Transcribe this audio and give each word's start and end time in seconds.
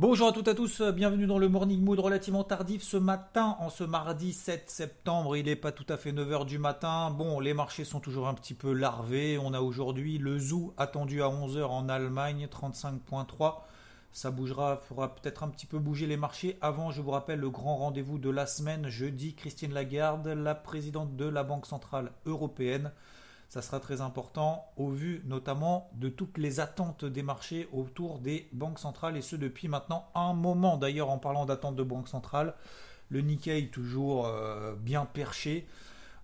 Bonjour 0.00 0.28
à 0.28 0.32
toutes 0.32 0.48
et 0.48 0.52
à 0.52 0.54
tous, 0.54 0.80
bienvenue 0.80 1.26
dans 1.26 1.38
le 1.38 1.50
Morning 1.50 1.84
Mood 1.84 2.00
relativement 2.00 2.42
tardif 2.42 2.82
ce 2.82 2.96
matin, 2.96 3.58
en 3.60 3.68
ce 3.68 3.84
mardi 3.84 4.32
7 4.32 4.70
septembre, 4.70 5.36
il 5.36 5.44
n'est 5.44 5.56
pas 5.56 5.72
tout 5.72 5.84
à 5.90 5.98
fait 5.98 6.10
9h 6.10 6.46
du 6.46 6.58
matin, 6.58 7.10
bon 7.10 7.38
les 7.38 7.52
marchés 7.52 7.84
sont 7.84 8.00
toujours 8.00 8.26
un 8.26 8.32
petit 8.32 8.54
peu 8.54 8.72
larvés, 8.72 9.36
on 9.36 9.52
a 9.52 9.60
aujourd'hui 9.60 10.16
le 10.16 10.38
zoo 10.38 10.72
attendu 10.78 11.22
à 11.22 11.26
11h 11.26 11.64
en 11.64 11.90
Allemagne, 11.90 12.48
35.3, 12.50 13.56
ça 14.10 14.30
bougera, 14.30 14.78
fera 14.78 15.14
peut-être 15.14 15.42
un 15.42 15.48
petit 15.48 15.66
peu 15.66 15.78
bouger 15.78 16.06
les 16.06 16.16
marchés. 16.16 16.56
Avant, 16.62 16.90
je 16.90 17.02
vous 17.02 17.10
rappelle 17.10 17.38
le 17.38 17.50
grand 17.50 17.76
rendez-vous 17.76 18.16
de 18.16 18.30
la 18.30 18.46
semaine, 18.46 18.88
jeudi, 18.88 19.34
Christine 19.34 19.74
Lagarde, 19.74 20.28
la 20.28 20.54
présidente 20.54 21.14
de 21.14 21.26
la 21.26 21.44
Banque 21.44 21.66
Centrale 21.66 22.10
Européenne. 22.24 22.90
Ça 23.50 23.62
sera 23.62 23.80
très 23.80 24.00
important 24.00 24.70
au 24.76 24.90
vu 24.90 25.22
notamment 25.26 25.90
de 25.94 26.08
toutes 26.08 26.38
les 26.38 26.60
attentes 26.60 27.04
des 27.04 27.24
marchés 27.24 27.68
autour 27.72 28.20
des 28.20 28.48
banques 28.52 28.78
centrales 28.78 29.16
et 29.16 29.22
ce 29.22 29.34
depuis 29.34 29.66
maintenant 29.66 30.08
un 30.14 30.34
moment. 30.34 30.76
D'ailleurs, 30.76 31.10
en 31.10 31.18
parlant 31.18 31.46
d'attentes 31.46 31.74
de 31.74 31.82
banques 31.82 32.06
centrales, 32.06 32.54
le 33.08 33.22
Nikkei 33.22 33.66
toujours 33.70 34.28
euh, 34.28 34.76
bien 34.76 35.04
perché. 35.04 35.66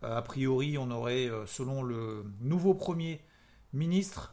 Euh, 0.04 0.16
a 0.16 0.22
priori, 0.22 0.78
on 0.78 0.88
aurait, 0.92 1.26
euh, 1.28 1.46
selon 1.46 1.82
le 1.82 2.24
nouveau 2.40 2.74
premier 2.74 3.20
ministre, 3.72 4.32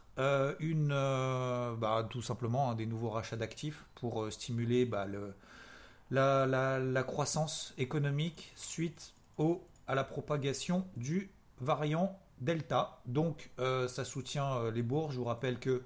une, 0.60 0.90
bah, 0.90 2.06
tout 2.08 2.22
simplement 2.22 2.70
hein, 2.70 2.76
des 2.76 2.86
nouveaux 2.86 3.10
rachats 3.10 3.36
d'actifs 3.36 3.84
pour 3.96 4.32
stimuler 4.32 4.86
bah, 4.86 5.06
la- 6.12 6.46
la 6.78 7.02
croissance 7.02 7.74
économique 7.76 8.52
suite 8.54 9.14
au, 9.36 9.60
à 9.88 9.96
la 9.96 10.04
propagation 10.04 10.86
du 10.96 11.32
variant 11.60 12.16
Delta. 12.40 13.00
Donc 13.06 13.50
euh, 13.58 13.88
ça 13.88 14.04
soutient 14.04 14.56
euh, 14.56 14.70
les 14.70 14.82
bourses. 14.82 15.14
Je 15.14 15.18
vous 15.18 15.24
rappelle 15.24 15.58
que 15.58 15.82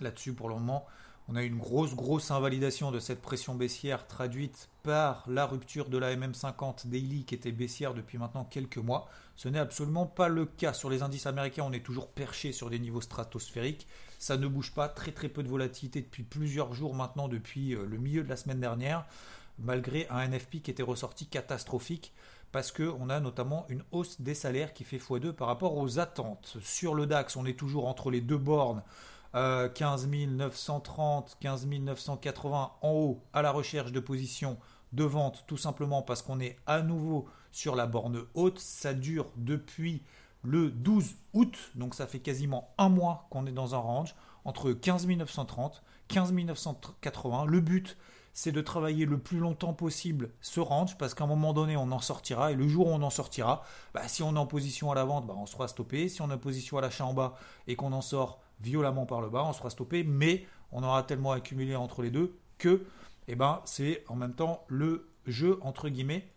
là-dessus, 0.00 0.32
pour 0.32 0.48
le 0.48 0.54
moment, 0.54 0.86
on 1.28 1.36
a 1.36 1.42
une 1.42 1.58
grosse, 1.58 1.94
grosse 1.94 2.30
invalidation 2.30 2.90
de 2.90 2.98
cette 2.98 3.22
pression 3.22 3.54
baissière 3.54 4.06
traduite 4.06 4.68
par 4.82 5.24
la 5.28 5.46
rupture 5.46 5.88
de 5.88 5.98
la 5.98 6.14
MM50 6.16 6.88
daily 6.88 7.24
qui 7.24 7.34
était 7.34 7.52
baissière 7.52 7.94
depuis 7.94 8.18
maintenant 8.18 8.44
quelques 8.44 8.78
mois. 8.78 9.08
Ce 9.36 9.48
n'est 9.48 9.58
absolument 9.58 10.06
pas 10.06 10.28
le 10.28 10.46
cas. 10.46 10.72
Sur 10.72 10.90
les 10.90 11.02
indices 11.02 11.26
américains, 11.26 11.64
on 11.64 11.72
est 11.72 11.84
toujours 11.84 12.08
perché 12.08 12.52
sur 12.52 12.70
des 12.70 12.78
niveaux 12.78 13.00
stratosphériques. 13.00 13.86
Ça 14.18 14.36
ne 14.36 14.46
bouge 14.46 14.72
pas. 14.72 14.88
Très, 14.88 15.12
très 15.12 15.28
peu 15.28 15.42
de 15.42 15.48
volatilité 15.48 16.00
depuis 16.00 16.22
plusieurs 16.22 16.74
jours 16.74 16.94
maintenant, 16.94 17.28
depuis 17.28 17.74
euh, 17.74 17.86
le 17.86 17.98
milieu 17.98 18.24
de 18.24 18.28
la 18.28 18.36
semaine 18.36 18.60
dernière, 18.60 19.06
malgré 19.58 20.08
un 20.10 20.26
NFP 20.28 20.60
qui 20.62 20.70
était 20.70 20.82
ressorti 20.82 21.26
catastrophique 21.26 22.12
parce 22.52 22.70
qu'on 22.70 23.08
a 23.08 23.18
notamment 23.18 23.66
une 23.68 23.82
hausse 23.90 24.20
des 24.20 24.34
salaires 24.34 24.74
qui 24.74 24.84
fait 24.84 24.98
x2 24.98 25.32
par 25.32 25.48
rapport 25.48 25.76
aux 25.76 25.98
attentes. 25.98 26.58
Sur 26.62 26.94
le 26.94 27.06
DAX, 27.06 27.36
on 27.36 27.46
est 27.46 27.58
toujours 27.58 27.88
entre 27.88 28.10
les 28.10 28.20
deux 28.20 28.36
bornes, 28.36 28.82
euh, 29.34 29.68
15 29.70 30.06
930, 30.08 31.38
15 31.40 31.66
980 31.66 32.72
en 32.82 32.90
haut 32.90 33.22
à 33.32 33.40
la 33.40 33.50
recherche 33.50 33.90
de 33.90 34.00
positions 34.00 34.58
de 34.92 35.04
vente, 35.04 35.44
tout 35.46 35.56
simplement 35.56 36.02
parce 36.02 36.20
qu'on 36.20 36.38
est 36.40 36.58
à 36.66 36.82
nouveau 36.82 37.26
sur 37.50 37.74
la 37.74 37.86
borne 37.86 38.24
haute. 38.34 38.58
Ça 38.58 38.92
dure 38.92 39.32
depuis 39.36 40.02
le 40.42 40.70
12 40.70 41.14
août, 41.32 41.56
donc 41.74 41.94
ça 41.94 42.06
fait 42.06 42.20
quasiment 42.20 42.74
un 42.76 42.90
mois 42.90 43.26
qu'on 43.30 43.46
est 43.46 43.52
dans 43.52 43.74
un 43.74 43.78
range 43.78 44.14
entre 44.44 44.72
15 44.72 45.06
930, 45.06 45.82
15 46.08 46.32
980. 46.32 47.46
Le 47.46 47.60
but, 47.60 47.96
c'est 48.32 48.52
de 48.52 48.60
travailler 48.60 49.04
le 49.04 49.18
plus 49.18 49.38
longtemps 49.38 49.74
possible 49.74 50.30
ce 50.40 50.60
range 50.60 50.96
parce 50.96 51.14
qu'à 51.14 51.24
un 51.24 51.26
moment 51.26 51.52
donné 51.52 51.76
on 51.76 51.90
en 51.92 52.00
sortira 52.00 52.52
et 52.52 52.54
le 52.54 52.66
jour 52.66 52.86
où 52.86 52.90
on 52.90 53.02
en 53.02 53.10
sortira, 53.10 53.62
bah, 53.94 54.08
si 54.08 54.22
on 54.22 54.34
est 54.36 54.38
en 54.38 54.46
position 54.46 54.90
à 54.90 54.94
la 54.94 55.04
vente, 55.04 55.26
bah, 55.26 55.34
on 55.36 55.46
sera 55.46 55.68
stoppé. 55.68 56.08
Si 56.08 56.22
on 56.22 56.30
est 56.30 56.34
en 56.34 56.38
position 56.38 56.78
à 56.78 56.80
l'achat 56.80 57.04
en 57.04 57.14
bas 57.14 57.34
et 57.66 57.76
qu'on 57.76 57.92
en 57.92 58.00
sort 58.00 58.40
violemment 58.60 59.06
par 59.06 59.20
le 59.20 59.28
bas, 59.28 59.44
on 59.44 59.52
sera 59.52 59.70
stoppé. 59.70 60.04
Mais 60.04 60.46
on 60.70 60.82
aura 60.82 61.02
tellement 61.02 61.32
accumulé 61.32 61.76
entre 61.76 62.02
les 62.02 62.10
deux 62.10 62.38
que 62.58 62.86
eh 63.28 63.34
ben, 63.34 63.60
c'est 63.64 64.04
en 64.08 64.16
même 64.16 64.34
temps 64.34 64.64
le 64.68 65.08
jeu 65.26 65.58
entre 65.62 65.88
guillemets, 65.88 66.28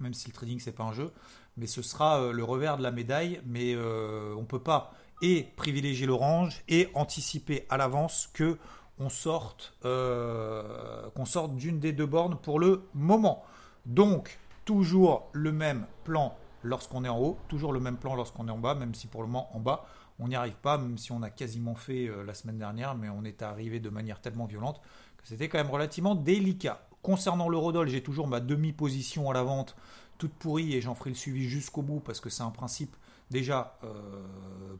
même 0.00 0.14
si 0.14 0.28
le 0.28 0.34
trading 0.34 0.60
c'est 0.60 0.72
pas 0.72 0.84
un 0.84 0.92
jeu, 0.92 1.12
mais 1.56 1.66
ce 1.66 1.82
sera 1.82 2.20
euh, 2.20 2.32
le 2.32 2.44
revers 2.44 2.76
de 2.76 2.82
la 2.82 2.90
médaille. 2.90 3.40
Mais 3.46 3.74
euh, 3.74 4.34
on 4.36 4.44
peut 4.44 4.62
pas 4.62 4.92
et 5.20 5.48
privilégier 5.56 6.06
le 6.06 6.14
range 6.14 6.62
et 6.68 6.88
anticiper 6.94 7.66
à 7.70 7.76
l'avance 7.76 8.28
que 8.32 8.58
on 9.00 9.08
sorte, 9.08 9.74
euh, 9.84 11.08
qu'on 11.14 11.24
sorte 11.24 11.54
d'une 11.56 11.78
des 11.80 11.92
deux 11.92 12.06
bornes 12.06 12.36
pour 12.36 12.58
le 12.58 12.82
moment. 12.94 13.44
Donc, 13.86 14.38
toujours 14.64 15.28
le 15.32 15.52
même 15.52 15.86
plan 16.04 16.36
lorsqu'on 16.62 17.04
est 17.04 17.08
en 17.08 17.18
haut, 17.18 17.38
toujours 17.48 17.72
le 17.72 17.80
même 17.80 17.96
plan 17.96 18.14
lorsqu'on 18.14 18.48
est 18.48 18.50
en 18.50 18.58
bas, 18.58 18.74
même 18.74 18.94
si 18.94 19.06
pour 19.06 19.22
le 19.22 19.28
moment 19.28 19.54
en 19.56 19.60
bas, 19.60 19.86
on 20.18 20.28
n'y 20.28 20.34
arrive 20.34 20.56
pas, 20.56 20.78
même 20.78 20.98
si 20.98 21.12
on 21.12 21.22
a 21.22 21.30
quasiment 21.30 21.74
fait 21.74 22.08
euh, 22.08 22.24
la 22.24 22.34
semaine 22.34 22.58
dernière, 22.58 22.94
mais 22.94 23.08
on 23.08 23.24
est 23.24 23.42
arrivé 23.42 23.80
de 23.80 23.88
manière 23.88 24.20
tellement 24.20 24.46
violente 24.46 24.80
que 25.16 25.26
c'était 25.26 25.48
quand 25.48 25.58
même 25.58 25.70
relativement 25.70 26.14
délicat. 26.14 26.80
Concernant 27.02 27.48
l'eurodoll, 27.48 27.88
j'ai 27.88 28.02
toujours 28.02 28.26
ma 28.26 28.40
demi-position 28.40 29.30
à 29.30 29.34
la 29.34 29.42
vente 29.42 29.76
toute 30.18 30.32
pourrie 30.32 30.74
et 30.74 30.80
j'en 30.80 30.94
ferai 30.94 31.10
le 31.10 31.16
suivi 31.16 31.48
jusqu'au 31.48 31.82
bout 31.82 32.00
parce 32.00 32.20
que 32.20 32.28
c'est 32.28 32.42
un 32.42 32.50
principe 32.50 32.96
déjà 33.30 33.78
euh, 33.84 34.76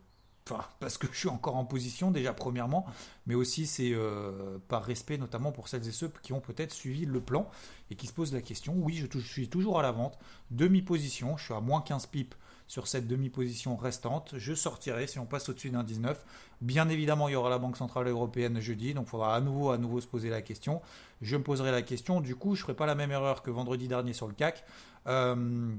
Enfin, 0.51 0.65
parce 0.81 0.97
que 0.97 1.07
je 1.13 1.19
suis 1.19 1.29
encore 1.29 1.57
en 1.57 1.67
position 1.67 2.11
déjà 2.11 2.33
premièrement, 2.33 2.87
mais 3.27 3.35
aussi 3.35 3.67
c'est 3.67 3.93
euh, 3.93 4.59
par 4.69 4.83
respect 4.83 5.19
notamment 5.19 5.53
pour 5.53 5.69
celles 5.69 5.87
et 5.87 5.93
ceux 5.93 6.11
qui 6.23 6.33
ont 6.33 6.41
peut-être 6.41 6.73
suivi 6.73 7.05
le 7.05 7.21
plan 7.21 7.51
et 7.91 7.97
qui 7.97 8.07
se 8.07 8.15
posent 8.15 8.33
la 8.33 8.41
question. 8.41 8.75
Oui, 8.79 8.97
je, 8.97 9.19
suis 9.19 9.49
toujours 9.49 9.79
à 9.79 9.83
la 9.83 9.93
vente, 9.93 10.19
demi-position, 10.51 11.37
je 11.37 11.45
suis 11.45 11.55
à 11.55 11.61
moins 11.61 11.83
15 11.83 12.07
pips 12.07 12.37
sur 12.67 12.89
cette 12.89 13.07
demi-position 13.07 13.77
restante. 13.77 14.35
Je 14.39 14.55
sortirai 14.55 15.07
si 15.07 15.19
on 15.19 15.27
passe 15.27 15.51
au-dessus 15.51 15.71
d'un 15.71 15.85
19. 15.85 16.19
Bien 16.63 16.89
évidemment, 16.89 17.29
il 17.29 17.33
y 17.33 17.37
aura 17.37 17.51
la 17.51 17.59
Banque 17.59 17.77
Centrale 17.77 18.09
Européenne 18.09 18.59
jeudi, 18.61 18.95
donc 18.95 19.07
il 19.07 19.11
faudra 19.11 19.35
à 19.35 19.41
nouveau, 19.41 19.71
à 19.71 19.77
nouveau 19.77 20.01
se 20.01 20.07
poser 20.07 20.31
la 20.31 20.41
question. 20.41 20.81
Je 21.21 21.37
me 21.37 21.43
poserai 21.43 21.73
la 21.73 21.83
question, 21.83 22.23
du 22.23 22.37
coup, 22.37 22.55
je 22.55 22.61
ne 22.61 22.65
ferai 22.65 22.75
pas 22.75 22.87
la 22.87 22.95
même 22.95 23.11
erreur 23.11 23.43
que 23.43 23.51
vendredi 23.51 23.87
dernier 23.87 24.15
sur 24.15 24.27
le 24.27 24.35
CAC. 24.35 24.65
Euh, 25.07 25.75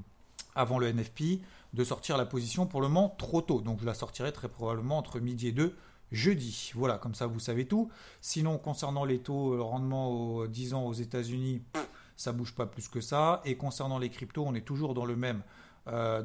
avant 0.54 0.78
le 0.78 0.92
NFP, 0.92 1.40
de 1.72 1.84
sortir 1.84 2.16
la 2.16 2.26
position 2.26 2.66
pour 2.66 2.80
le 2.80 2.88
moment 2.88 3.14
trop 3.18 3.42
tôt. 3.42 3.60
Donc 3.60 3.80
je 3.80 3.86
la 3.86 3.94
sortirai 3.94 4.32
très 4.32 4.48
probablement 4.48 4.98
entre 4.98 5.20
midi 5.20 5.48
et 5.48 5.52
2 5.52 5.76
jeudi. 6.12 6.72
Voilà, 6.74 6.98
comme 6.98 7.14
ça 7.14 7.26
vous 7.26 7.40
savez 7.40 7.66
tout. 7.66 7.90
Sinon, 8.20 8.58
concernant 8.58 9.04
les 9.04 9.20
taux, 9.20 9.54
le 9.54 9.62
rendement 9.62 10.10
aux 10.10 10.46
10 10.46 10.74
ans 10.74 10.84
aux 10.84 10.92
États-Unis, 10.92 11.62
ça 12.16 12.32
bouge 12.32 12.54
pas 12.54 12.66
plus 12.66 12.88
que 12.88 13.00
ça. 13.00 13.40
Et 13.44 13.56
concernant 13.56 13.98
les 13.98 14.10
cryptos, 14.10 14.44
on 14.46 14.54
est 14.54 14.66
toujours 14.66 14.94
dans 14.94 15.04
le 15.04 15.16
même, 15.16 15.42
euh, 15.88 16.22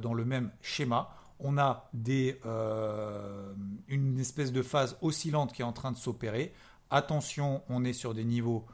schéma. 0.62 1.10
On 1.40 1.58
a 1.58 1.90
des, 1.94 2.40
euh, 2.46 3.54
une 3.88 4.20
espèce 4.20 4.52
de 4.52 4.62
phase 4.62 4.98
oscillante 5.02 5.54
qui 5.54 5.62
est 5.62 5.66
en 5.66 5.74
train 5.74 5.92
de 5.92 5.98
s'opérer. 5.98 6.54
Attention, 6.90 7.62
on 7.70 7.84
est 7.84 7.94
sur 7.94 8.14
des 8.14 8.24
niveaux 8.24 8.66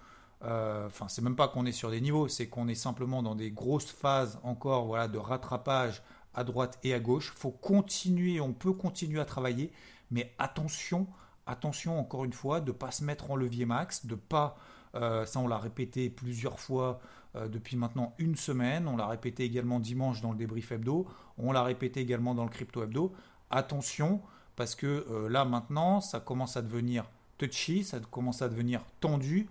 euh, 0.44 0.88
enfin 0.88 1.08
c'est 1.08 1.22
même 1.22 1.36
pas 1.36 1.48
qu'on 1.48 1.68
est 1.68 1.72
sur 1.72 1.92
des 1.92 2.02
niveaux, 2.02 2.28
c'est 2.28 2.48
qu'on 2.48 2.68
est 2.68 2.76
simplement 2.76 3.22
dans 3.22 3.36
des 3.36 3.52
grosses 3.52 3.92
phases 3.92 4.40
encore 4.42 4.86
voilà, 4.86 5.08
de 5.08 5.20
rattrapage 5.20 6.02
à 6.34 6.44
droite 6.44 6.80
et 6.84 6.94
à 6.94 7.00
gauche. 7.00 7.34
faut 7.36 7.52
continuer, 7.52 8.40
on 8.40 8.54
peut 8.54 8.74
continuer 8.74 9.20
à 9.20 9.26
travailler, 9.26 9.72
mais 10.12 10.34
attention, 10.38 11.08
attention 11.46 12.00
encore 12.00 12.26
une 12.26 12.34
fois, 12.34 12.62
de 12.62 12.72
ne 12.72 12.76
pas 12.76 12.92
se 12.92 13.04
mettre 13.04 13.32
en 13.32 13.36
levier 13.36 13.66
max, 13.66 14.06
de 14.06 14.16
pas, 14.16 14.58
euh, 14.96 15.26
ça 15.26 15.40
on 15.40 15.48
l'a 15.48 15.58
répété 15.58 16.10
plusieurs 16.10 16.60
fois 16.60 17.00
euh, 17.36 17.48
depuis 17.48 17.78
maintenant 17.78 18.14
une 18.18 18.36
semaine, 18.36 18.88
on 18.88 18.98
l'a 18.98 19.08
répété 19.08 19.44
également 19.44 19.80
dimanche 19.80 20.22
dans 20.22 20.32
le 20.32 20.38
débrief 20.38 20.72
hebdo, 20.72 21.08
on 21.38 21.52
l'a 21.52 21.64
répété 21.64 22.02
également 22.02 22.36
dans 22.36 22.44
le 22.44 22.50
crypto 22.50 22.84
hebdo. 22.84 23.14
Attention, 23.50 24.22
parce 24.56 24.76
que 24.76 25.06
euh, 25.10 25.30
là 25.30 25.46
maintenant, 25.46 26.02
ça 26.02 26.20
commence 26.20 26.58
à 26.58 26.62
devenir 26.62 27.06
touchy, 27.38 27.84
ça 27.84 28.00
commence 28.00 28.42
à 28.42 28.50
devenir 28.50 28.82
tendu. 29.00 29.50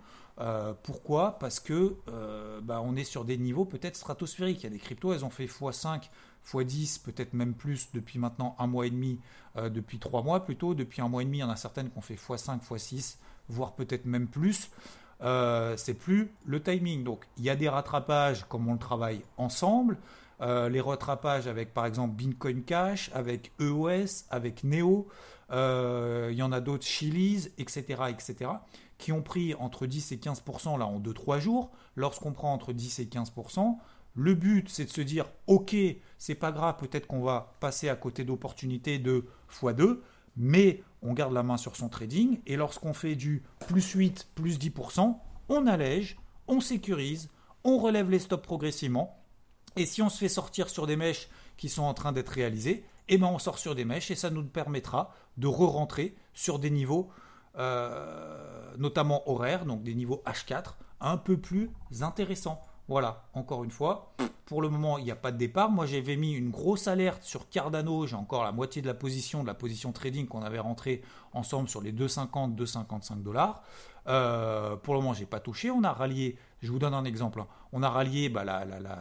Pourquoi? 0.81 1.37
Parce 1.37 1.59
que 1.59 1.97
bah, 2.63 2.81
on 2.83 2.95
est 2.95 3.03
sur 3.03 3.25
des 3.25 3.37
niveaux 3.37 3.65
peut-être 3.65 3.95
stratosphériques. 3.95 4.61
Il 4.61 4.63
y 4.63 4.67
a 4.67 4.69
des 4.71 4.79
cryptos, 4.79 5.13
elles 5.13 5.23
ont 5.23 5.29
fait 5.29 5.45
x5, 5.45 6.09
x10, 6.47 7.01
peut-être 7.03 7.33
même 7.33 7.53
plus 7.53 7.89
depuis 7.93 8.19
maintenant 8.19 8.55
un 8.59 8.67
mois 8.67 8.87
et 8.87 8.89
demi, 8.89 9.19
euh, 9.57 9.69
depuis 9.69 9.99
trois 9.99 10.23
mois 10.23 10.43
plutôt. 10.43 10.73
Depuis 10.73 11.01
un 11.01 11.09
mois 11.09 11.21
et 11.21 11.25
demi, 11.25 11.37
il 11.37 11.41
y 11.41 11.43
en 11.43 11.49
a 11.49 11.55
certaines 11.55 11.89
qui 11.89 11.97
ont 11.97 12.01
fait 12.01 12.15
x5, 12.15 12.59
x6, 12.61 13.17
voire 13.49 13.73
peut-être 13.73 14.05
même 14.05 14.27
plus. 14.27 14.69
Euh, 15.23 15.75
c'est 15.77 15.93
plus 15.93 16.31
le 16.45 16.61
timing. 16.61 17.03
Donc 17.03 17.25
il 17.37 17.43
y 17.43 17.49
a 17.49 17.55
des 17.55 17.69
rattrapages 17.69 18.45
comme 18.47 18.67
on 18.67 18.73
le 18.73 18.79
travaille 18.79 19.21
ensemble. 19.37 19.97
euh, 20.41 20.69
les 20.69 20.81
rattrapages 20.81 21.47
avec 21.47 21.71
par 21.73 21.85
exemple 21.85 22.15
Bitcoin 22.15 22.63
Cash, 22.63 23.11
avec 23.13 23.51
EOS, 23.59 24.25
avec 24.31 24.63
Neo, 24.63 25.07
euh, 25.51 26.29
il 26.31 26.37
y 26.37 26.41
en 26.41 26.51
a 26.51 26.61
d'autres, 26.61 26.85
Chili's, 26.85 27.51
etc., 27.57 28.03
etc., 28.09 28.51
qui 28.97 29.11
ont 29.11 29.21
pris 29.21 29.53
entre 29.55 29.85
10 29.85 30.11
et 30.11 30.17
15% 30.17 30.77
là 30.79 30.85
en 30.85 30.99
2-3 30.99 31.39
jours. 31.39 31.71
Lorsqu'on 31.95 32.31
prend 32.31 32.53
entre 32.53 32.73
10 32.73 32.99
et 32.99 33.05
15%, 33.05 33.77
le 34.15 34.33
but 34.33 34.69
c'est 34.69 34.85
de 34.85 34.89
se 34.89 35.01
dire 35.01 35.25
ok, 35.47 35.75
c'est 36.17 36.35
pas 36.35 36.51
grave, 36.51 36.77
peut-être 36.77 37.07
qu'on 37.07 37.21
va 37.21 37.55
passer 37.59 37.89
à 37.89 37.95
côté 37.95 38.23
d'opportunités 38.23 38.99
de 38.99 39.25
x2, 39.51 39.99
mais 40.37 40.83
on 41.01 41.13
garde 41.13 41.33
la 41.33 41.43
main 41.43 41.57
sur 41.57 41.75
son 41.75 41.89
trading 41.89 42.39
et 42.45 42.55
lorsqu'on 42.55 42.93
fait 42.93 43.15
du 43.15 43.43
plus 43.67 43.91
8, 43.93 44.29
plus 44.35 44.59
10%, 44.59 45.17
on 45.49 45.67
allège, 45.67 46.17
on 46.47 46.59
sécurise, 46.59 47.29
on 47.63 47.77
relève 47.77 48.09
les 48.09 48.19
stops 48.19 48.43
progressivement. 48.43 49.17
Et 49.75 49.85
si 49.85 50.01
on 50.01 50.09
se 50.09 50.17
fait 50.17 50.29
sortir 50.29 50.69
sur 50.69 50.87
des 50.87 50.95
mèches 50.95 51.29
qui 51.57 51.69
sont 51.69 51.83
en 51.83 51.93
train 51.93 52.11
d'être 52.11 52.29
réalisées, 52.29 52.83
eh 53.07 53.17
ben 53.17 53.27
on 53.27 53.39
sort 53.39 53.59
sur 53.59 53.75
des 53.75 53.85
mèches 53.85 54.11
et 54.11 54.15
ça 54.15 54.29
nous 54.29 54.43
permettra 54.43 55.13
de 55.37 55.47
re-rentrer 55.47 56.15
sur 56.33 56.59
des 56.59 56.69
niveaux, 56.69 57.09
euh, 57.57 58.75
notamment 58.77 59.29
horaires, 59.29 59.65
donc 59.65 59.83
des 59.83 59.95
niveaux 59.95 60.21
H4, 60.25 60.75
un 60.99 61.17
peu 61.17 61.37
plus 61.37 61.71
intéressants. 62.01 62.61
Voilà, 62.91 63.23
encore 63.35 63.63
une 63.63 63.71
fois, 63.71 64.11
pour 64.43 64.61
le 64.61 64.67
moment, 64.67 64.97
il 64.97 65.05
n'y 65.05 65.11
a 65.11 65.15
pas 65.15 65.31
de 65.31 65.37
départ. 65.37 65.71
Moi, 65.71 65.85
j'avais 65.85 66.17
mis 66.17 66.33
une 66.33 66.49
grosse 66.49 66.89
alerte 66.89 67.23
sur 67.23 67.47
Cardano. 67.47 68.05
J'ai 68.05 68.17
encore 68.17 68.43
la 68.43 68.51
moitié 68.51 68.81
de 68.81 68.87
la 68.87 68.93
position, 68.93 69.43
de 69.43 69.47
la 69.47 69.53
position 69.53 69.93
trading 69.93 70.27
qu'on 70.27 70.41
avait 70.41 70.59
rentré 70.59 71.01
ensemble 71.31 71.69
sur 71.69 71.79
les 71.79 71.93
2,50, 71.93 72.53
2,55 72.53 73.23
dollars. 73.23 73.63
Euh, 74.07 74.75
pour 74.75 74.93
le 74.93 74.99
moment, 74.99 75.13
j'ai 75.13 75.25
pas 75.25 75.39
touché. 75.39 75.71
On 75.71 75.85
a 75.85 75.93
rallié. 75.93 76.35
Je 76.61 76.71
vous 76.71 76.77
donne 76.77 76.93
un 76.93 77.05
exemple. 77.05 77.41
Hein. 77.41 77.47
On 77.73 77.81
a 77.81 77.89
rallié 77.89 78.29
bah, 78.29 78.43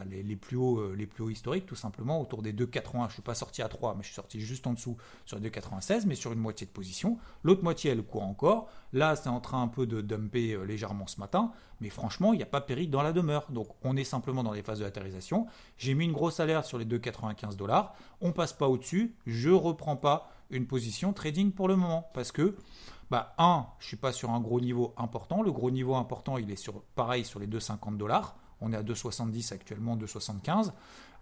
les, 0.09 0.37
plus 0.37 0.57
hauts, 0.57 0.79
euh, 0.79 0.95
les 0.97 1.07
plus 1.07 1.23
hauts 1.23 1.31
historiques, 1.31 1.67
tout 1.67 1.77
simplement, 1.77 2.21
autour 2.21 2.41
des 2.41 2.53
2,80. 2.53 3.09
Je 3.09 3.15
suis 3.15 3.23
pas 3.23 3.35
sorti 3.35 3.61
à 3.61 3.69
3, 3.69 3.95
mais 3.95 4.03
je 4.03 4.07
suis 4.07 4.15
sorti 4.15 4.41
juste 4.41 4.67
en 4.67 4.73
dessous 4.73 4.97
sur 5.27 5.39
les 5.39 5.51
2,96, 5.51 6.05
mais 6.07 6.15
sur 6.15 6.33
une 6.33 6.39
moitié 6.39 6.67
de 6.67 6.73
position. 6.73 7.19
L'autre 7.43 7.63
moitié, 7.63 7.91
elle 7.91 8.03
court 8.03 8.23
encore. 8.23 8.69
Là, 8.93 9.15
c'est 9.15 9.29
en 9.29 9.41
train 9.41 9.63
un 9.63 9.69
peu 9.69 9.87
de 9.87 10.01
dumper 10.01 10.53
euh, 10.53 10.65
légèrement 10.65 11.07
ce 11.07 11.21
matin, 11.21 11.53
mais 11.81 11.91
franchement, 11.91 12.33
il 12.33 12.39
n'y 12.39 12.43
a 12.43 12.47
pas 12.47 12.63
péril 12.63 12.91
dans 12.91 13.03
la 13.03 13.13
demeure. 13.13 13.47
Donc, 13.51 13.69
on 13.83 13.97
est 13.97 14.05
simplement 14.05 14.43
dans 14.43 14.53
les 14.53 14.63
phases 14.63 14.79
de 14.79 14.85
latérisation. 14.85 15.47
J'ai 15.77 15.95
mis 15.95 16.07
une 16.07 16.13
grosse 16.13 16.41
alerte 16.41 16.65
sur 16.65 16.79
les 16.79 16.87
2,95 16.87 17.57
dollars. 17.57 17.95
On 18.23 18.33
passe 18.33 18.53
pas 18.53 18.69
au-dessus. 18.69 19.15
Je 19.27 19.51
reprends 19.51 19.97
pas 19.97 20.31
une 20.51 20.67
position 20.67 21.13
trading 21.13 21.53
pour 21.53 21.69
le 21.69 21.77
moment 21.77 22.11
parce 22.15 22.33
que 22.33 22.57
bah, 23.11 23.35
un, 23.39 23.67
je 23.81 23.89
suis 23.89 23.97
pas 23.97 24.13
sur 24.13 24.31
un 24.31 24.41
gros 24.41 24.61
niveau 24.61 24.95
important. 24.97 25.43
Le 25.43 25.51
gros 25.51 25.71
niveau 25.71 25.97
important, 25.97 26.39
il 26.39 26.51
est 26.51 26.57
sur 26.57 26.83
pareil 26.95 27.25
sur 27.25 27.41
les 27.41 27.47
2,50 27.47 27.97
dollars. 27.97 28.37
On 28.61 28.73
est 28.73 28.77
à 28.77 28.83
2,70 28.83 29.53
actuellement, 29.53 29.97
2,75. 29.97 30.73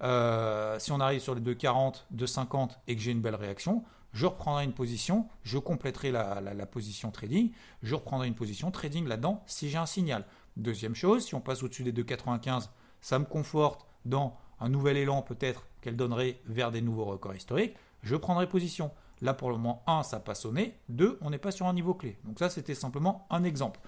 Euh, 0.02 0.78
si 0.78 0.92
on 0.92 1.00
arrive 1.00 1.20
sur 1.20 1.34
les 1.34 1.40
2,40, 1.40 2.04
2,50 2.14 2.70
et 2.88 2.96
que 2.96 3.00
j'ai 3.00 3.12
une 3.12 3.20
belle 3.20 3.36
réaction, 3.36 3.84
je 4.12 4.26
reprendrai 4.26 4.64
une 4.64 4.72
position, 4.72 5.28
je 5.42 5.58
compléterai 5.58 6.10
la, 6.10 6.40
la, 6.40 6.66
position 6.66 7.10
trading, 7.10 7.52
je 7.82 7.94
reprendrai 7.94 8.26
une 8.26 8.34
position 8.34 8.70
trading 8.70 9.06
là-dedans 9.06 9.42
si 9.46 9.70
j'ai 9.70 9.78
un 9.78 9.86
signal. 9.86 10.24
Deuxième 10.56 10.94
chose, 10.94 11.24
si 11.24 11.34
on 11.34 11.40
passe 11.40 11.62
au-dessus 11.62 11.84
des 11.84 11.92
2,95, 11.92 12.68
ça 13.00 13.18
me 13.18 13.24
conforte 13.24 13.86
dans 14.04 14.36
un 14.60 14.68
nouvel 14.68 14.96
élan 14.96 15.22
peut-être 15.22 15.66
qu'elle 15.80 15.96
donnerait 15.96 16.40
vers 16.46 16.72
des 16.72 16.80
nouveaux 16.80 17.04
records 17.04 17.34
historiques, 17.34 17.76
je 18.02 18.16
prendrai 18.16 18.48
position. 18.48 18.90
Là, 19.20 19.34
pour 19.34 19.50
le 19.50 19.56
moment, 19.56 19.82
1, 19.86 20.02
ça 20.02 20.20
pas 20.20 20.34
sonné. 20.34 20.78
2, 20.88 21.18
on 21.20 21.30
n'est 21.30 21.38
pas 21.38 21.50
sur 21.50 21.66
un 21.66 21.72
niveau 21.72 21.94
clé. 21.94 22.18
Donc 22.24 22.38
ça, 22.38 22.50
c'était 22.50 22.74
simplement 22.74 23.26
un 23.30 23.44
exemple. 23.44 23.80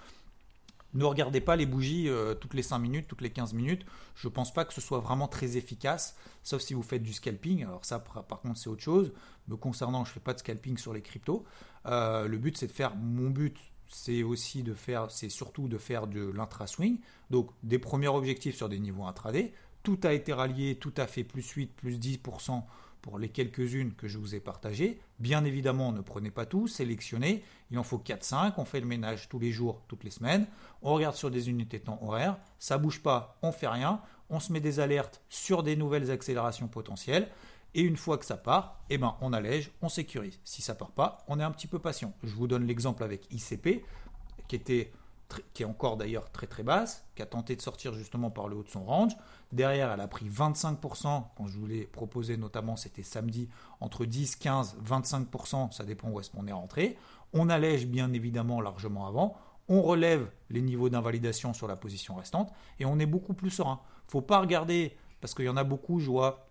Ne 0.92 1.04
regardez 1.04 1.40
pas 1.40 1.54
les 1.54 1.66
bougies 1.66 2.08
euh, 2.08 2.34
toutes 2.34 2.54
les 2.54 2.62
5 2.62 2.78
minutes, 2.78 3.06
toutes 3.06 3.20
les 3.20 3.30
15 3.30 3.54
minutes. 3.54 3.86
Je 4.16 4.26
ne 4.26 4.32
pense 4.32 4.52
pas 4.52 4.64
que 4.64 4.74
ce 4.74 4.80
soit 4.80 4.98
vraiment 4.98 5.28
très 5.28 5.56
efficace, 5.56 6.16
sauf 6.42 6.60
si 6.60 6.74
vous 6.74 6.82
faites 6.82 7.02
du 7.02 7.12
scalping. 7.12 7.64
Alors 7.64 7.84
ça, 7.84 8.00
par 8.00 8.40
contre, 8.40 8.58
c'est 8.58 8.68
autre 8.68 8.82
chose. 8.82 9.12
Me 9.46 9.56
concernant, 9.56 10.04
je 10.04 10.10
ne 10.10 10.14
fais 10.14 10.20
pas 10.20 10.34
de 10.34 10.40
scalping 10.40 10.78
sur 10.78 10.92
les 10.92 11.02
cryptos. 11.02 11.44
Euh, 11.86 12.26
le 12.26 12.38
but, 12.38 12.58
c'est 12.58 12.66
de 12.66 12.72
faire... 12.72 12.96
Mon 12.96 13.30
but, 13.30 13.56
c'est 13.86 14.24
aussi 14.24 14.64
de 14.64 14.74
faire... 14.74 15.10
C'est 15.12 15.28
surtout 15.28 15.68
de 15.68 15.78
faire 15.78 16.08
de 16.08 16.28
l'intra-swing. 16.28 16.98
Donc, 17.30 17.50
des 17.62 17.78
premiers 17.78 18.08
objectifs 18.08 18.56
sur 18.56 18.68
des 18.68 18.80
niveaux 18.80 19.04
intraday. 19.04 19.52
Tout 19.84 20.00
a 20.02 20.12
été 20.12 20.32
rallié, 20.32 20.74
tout 20.74 20.92
a 20.96 21.06
fait 21.06 21.24
plus 21.24 21.48
8, 21.48 21.72
plus 21.74 21.98
10% 21.98 22.64
pour 23.02 23.18
les 23.18 23.28
quelques-unes 23.28 23.94
que 23.94 24.08
je 24.08 24.18
vous 24.18 24.34
ai 24.34 24.40
partagées. 24.40 25.00
Bien 25.18 25.44
évidemment, 25.44 25.92
ne 25.92 26.00
prenez 26.00 26.30
pas 26.30 26.46
tout, 26.46 26.68
sélectionnez. 26.68 27.42
Il 27.70 27.78
en 27.78 27.82
faut 27.82 27.98
4-5. 27.98 28.54
On 28.56 28.64
fait 28.64 28.80
le 28.80 28.86
ménage 28.86 29.28
tous 29.28 29.38
les 29.38 29.52
jours, 29.52 29.82
toutes 29.88 30.04
les 30.04 30.10
semaines. 30.10 30.46
On 30.82 30.94
regarde 30.94 31.16
sur 31.16 31.30
des 31.30 31.48
unités 31.48 31.78
de 31.78 31.84
temps 31.84 31.98
horaires. 32.02 32.38
Ça 32.58 32.78
bouge 32.78 33.02
pas, 33.02 33.38
on 33.42 33.52
fait 33.52 33.68
rien. 33.68 34.00
On 34.28 34.40
se 34.40 34.52
met 34.52 34.60
des 34.60 34.80
alertes 34.80 35.22
sur 35.28 35.62
des 35.62 35.76
nouvelles 35.76 36.10
accélérations 36.10 36.68
potentielles. 36.68 37.28
Et 37.74 37.82
une 37.82 37.96
fois 37.96 38.18
que 38.18 38.24
ça 38.24 38.36
part, 38.36 38.80
eh 38.90 38.98
ben, 38.98 39.16
on 39.20 39.32
allège, 39.32 39.70
on 39.80 39.88
sécurise. 39.88 40.40
Si 40.44 40.60
ça 40.62 40.74
part 40.74 40.90
pas, 40.90 41.24
on 41.28 41.38
est 41.38 41.44
un 41.44 41.52
petit 41.52 41.68
peu 41.68 41.78
patient. 41.78 42.12
Je 42.24 42.34
vous 42.34 42.48
donne 42.48 42.66
l'exemple 42.66 43.04
avec 43.04 43.32
ICP, 43.32 43.84
qui 44.48 44.56
était 44.56 44.92
qui 45.54 45.62
est 45.62 45.66
encore 45.66 45.96
d'ailleurs 45.96 46.30
très 46.30 46.46
très 46.46 46.62
basse, 46.62 47.04
qui 47.14 47.22
a 47.22 47.26
tenté 47.26 47.56
de 47.56 47.62
sortir 47.62 47.94
justement 47.94 48.30
par 48.30 48.48
le 48.48 48.56
haut 48.56 48.62
de 48.62 48.68
son 48.68 48.84
range. 48.84 49.16
Derrière, 49.52 49.90
elle 49.92 50.00
a 50.00 50.08
pris 50.08 50.28
25%, 50.28 51.24
quand 51.36 51.46
je 51.46 51.58
vous 51.58 51.66
l'ai 51.66 51.84
proposé 51.84 52.36
notamment, 52.36 52.76
c'était 52.76 53.02
samedi, 53.02 53.48
entre 53.80 54.04
10, 54.04 54.36
15, 54.36 54.78
25%, 54.84 55.72
ça 55.72 55.84
dépend 55.84 56.08
où 56.08 56.20
est-ce 56.20 56.30
qu'on 56.30 56.46
est 56.46 56.52
rentré. 56.52 56.96
On 57.32 57.48
allège 57.48 57.86
bien 57.86 58.12
évidemment 58.12 58.60
largement 58.60 59.06
avant, 59.06 59.36
on 59.68 59.82
relève 59.82 60.30
les 60.50 60.62
niveaux 60.62 60.88
d'invalidation 60.88 61.52
sur 61.52 61.68
la 61.68 61.76
position 61.76 62.16
restante, 62.16 62.52
et 62.78 62.84
on 62.84 62.98
est 62.98 63.06
beaucoup 63.06 63.34
plus 63.34 63.50
serein. 63.50 63.80
faut 64.08 64.22
pas 64.22 64.40
regarder, 64.40 64.96
parce 65.20 65.34
qu'il 65.34 65.44
y 65.44 65.48
en 65.48 65.56
a 65.56 65.64
beaucoup, 65.64 66.00
je 66.00 66.10
vois 66.10 66.48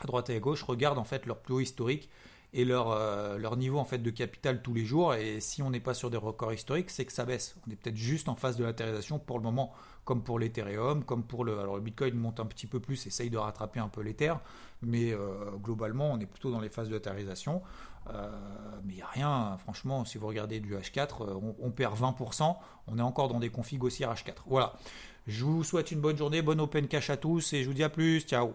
à 0.00 0.06
droite 0.06 0.30
et 0.30 0.36
à 0.36 0.40
gauche, 0.40 0.62
regarde 0.62 0.98
en 0.98 1.04
fait 1.04 1.26
leur 1.26 1.38
plus 1.38 1.62
historique 1.62 2.08
et 2.54 2.64
leur, 2.64 2.90
euh, 2.90 3.38
leur 3.38 3.56
niveau 3.56 3.78
en 3.78 3.84
fait 3.84 3.98
de 3.98 4.10
capital 4.10 4.62
tous 4.62 4.74
les 4.74 4.84
jours. 4.84 5.14
Et 5.14 5.40
si 5.40 5.62
on 5.62 5.70
n'est 5.70 5.80
pas 5.80 5.94
sur 5.94 6.10
des 6.10 6.16
records 6.16 6.52
historiques, 6.52 6.90
c'est 6.90 7.04
que 7.04 7.12
ça 7.12 7.24
baisse. 7.24 7.56
On 7.66 7.70
est 7.70 7.76
peut-être 7.76 7.96
juste 7.96 8.28
en 8.28 8.34
phase 8.34 8.56
de 8.56 8.64
latérisation 8.64 9.18
pour 9.18 9.38
le 9.38 9.44
moment, 9.44 9.72
comme 10.04 10.22
pour 10.22 10.38
l'Ethereum, 10.38 11.04
comme 11.04 11.22
pour 11.22 11.44
le. 11.44 11.58
Alors 11.58 11.76
le 11.76 11.82
Bitcoin 11.82 12.14
monte 12.14 12.40
un 12.40 12.46
petit 12.46 12.66
peu 12.66 12.80
plus, 12.80 13.06
essaye 13.06 13.30
de 13.30 13.38
rattraper 13.38 13.80
un 13.80 13.88
peu 13.88 14.02
l'Ether, 14.02 14.34
mais 14.82 15.12
euh, 15.12 15.50
globalement, 15.62 16.12
on 16.12 16.20
est 16.20 16.26
plutôt 16.26 16.50
dans 16.50 16.60
les 16.60 16.68
phases 16.68 16.88
de 16.88 16.94
latérisation. 16.94 17.62
Euh, 18.10 18.30
mais 18.84 18.94
il 18.94 18.96
n'y 18.96 19.02
a 19.02 19.06
rien, 19.06 19.56
franchement, 19.58 20.04
si 20.04 20.18
vous 20.18 20.26
regardez 20.26 20.60
du 20.60 20.74
H4, 20.74 21.40
on, 21.60 21.70
perd 21.70 21.96
20%, 21.96 22.56
on 22.88 22.98
est 22.98 23.02
encore 23.02 23.28
dans 23.28 23.38
des 23.38 23.50
configs 23.50 23.84
haussières 23.84 24.12
H4. 24.12 24.34
Voilà. 24.46 24.74
Je 25.28 25.44
vous 25.44 25.62
souhaite 25.62 25.92
une 25.92 26.00
bonne 26.00 26.16
journée, 26.16 26.42
bonne 26.42 26.60
open 26.60 26.88
cash 26.88 27.10
à 27.10 27.16
tous 27.16 27.52
et 27.52 27.62
je 27.62 27.68
vous 27.68 27.74
dis 27.74 27.84
à 27.84 27.88
plus. 27.88 28.22
Ciao. 28.22 28.54